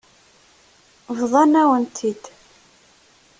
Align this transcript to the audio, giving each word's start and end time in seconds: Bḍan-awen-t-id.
Bḍan-awen-t-id. 1.17 2.23